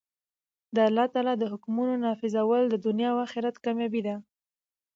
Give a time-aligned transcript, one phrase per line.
[0.75, 4.15] د الله تعالی د حکمونو نافذول د دؤنيا او آخرت کاميابي ده.